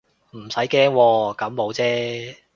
[0.31, 2.35] 唔使驚喎，感冒啫